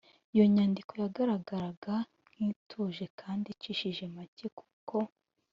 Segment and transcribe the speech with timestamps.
[0.33, 1.93] Iyo nyandiko yagaragaraga
[2.33, 4.95] nk ituje kandi icishije make kuko